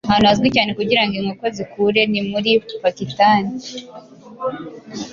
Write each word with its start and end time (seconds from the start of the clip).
Ahantu 0.07 0.25
hazwi 0.29 0.47
cyane 0.55 0.71
kugirango 0.79 1.13
inkoko 1.19 1.45
zikure 1.55 2.01
ni 2.11 2.21
muri 2.31 2.51
Pakiitani 2.81 3.53